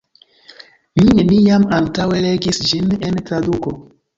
Mi 1.01 1.13
neniam 1.19 1.67
antaŭe 1.81 2.25
legis 2.29 2.63
ĝin 2.73 2.91
en 3.11 3.25
traduko. 3.31 3.77